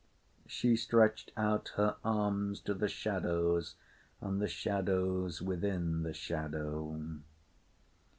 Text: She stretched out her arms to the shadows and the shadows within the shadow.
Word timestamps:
She 0.47 0.75
stretched 0.77 1.31
out 1.37 1.73
her 1.75 1.95
arms 2.03 2.59
to 2.61 2.73
the 2.73 2.87
shadows 2.87 3.75
and 4.19 4.41
the 4.41 4.47
shadows 4.47 5.43
within 5.43 6.01
the 6.01 6.11
shadow. 6.15 7.19